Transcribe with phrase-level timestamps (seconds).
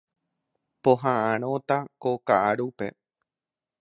[0.83, 2.87] Poha'ãrõta ko ka'arúpe.